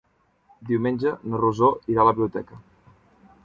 Diumenge 0.69 1.11
na 1.31 1.41
Rosó 1.43 1.69
irà 1.95 2.05
a 2.05 2.07
la 2.11 2.17
biblioteca. 2.17 2.61